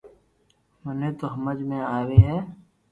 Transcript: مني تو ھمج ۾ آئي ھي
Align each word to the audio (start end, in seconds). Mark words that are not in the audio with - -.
مني 0.83 1.09
تو 1.19 1.25
ھمج 1.33 1.59
۾ 1.69 1.77
آئي 1.95 2.17
ھي 2.25 2.37